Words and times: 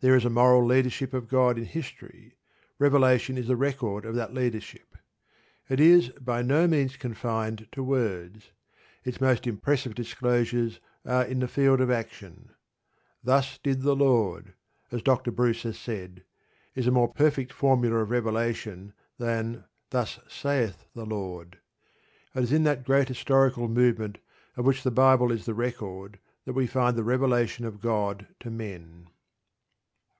There 0.00 0.14
is 0.14 0.26
a 0.26 0.30
moral 0.30 0.64
leadership 0.64 1.12
of 1.14 1.26
God 1.26 1.58
in 1.58 1.64
history; 1.64 2.36
revelation 2.78 3.36
is 3.36 3.48
the 3.48 3.56
record 3.56 4.04
of 4.04 4.14
that 4.14 4.32
leadership. 4.32 4.94
It 5.68 5.80
is 5.80 6.10
by 6.10 6.42
no 6.42 6.68
means 6.68 6.96
confined 6.96 7.66
to 7.72 7.82
words; 7.82 8.52
its 9.02 9.20
most 9.20 9.48
impressive 9.48 9.96
disclosures 9.96 10.78
are 11.04 11.24
in 11.24 11.40
the 11.40 11.48
field 11.48 11.80
of 11.80 11.90
action. 11.90 12.50
"Thus 13.24 13.58
did 13.60 13.82
the 13.82 13.96
Lord," 13.96 14.52
as 14.92 15.02
Dr. 15.02 15.32
Bruce 15.32 15.64
has 15.64 15.76
said, 15.76 16.22
is 16.76 16.86
a 16.86 16.92
more 16.92 17.12
perfect 17.12 17.52
formula 17.52 17.96
of 17.98 18.10
revelation 18.10 18.92
than 19.18 19.64
"Thus 19.90 20.20
saith 20.28 20.84
the 20.94 21.06
Lord." 21.06 21.58
It 22.32 22.44
is 22.44 22.52
in 22.52 22.62
that 22.62 22.84
great 22.84 23.08
historical 23.08 23.66
movement 23.66 24.18
of 24.56 24.66
which 24.66 24.84
the 24.84 24.92
Bible 24.92 25.32
is 25.32 25.46
the 25.46 25.54
record 25.54 26.20
that 26.44 26.52
we 26.54 26.68
find 26.68 26.96
the 26.96 27.02
revelation 27.02 27.64
of 27.64 27.80
God 27.80 28.28
to 28.38 28.50
men. 28.52 29.08